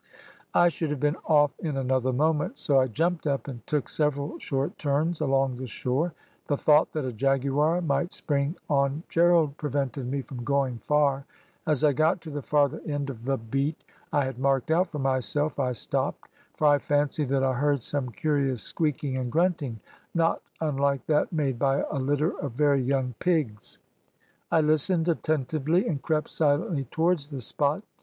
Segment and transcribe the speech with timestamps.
[0.55, 4.39] I should have been off in another moment, so I jumped up and took several
[4.39, 6.15] short turns along the shore.
[6.47, 11.27] The thought that a jaguar might spring on Gerald prevented me from going far.
[11.67, 14.97] As I got to the farther end of the beat I had marked out for
[14.97, 19.81] myself I stopped, for I fancied that I heard some curious squeaking and grunting,
[20.15, 23.77] not unlike that made by a litter of very young pigs.
[24.51, 27.83] I listened attentively, and crept silently towards the spot.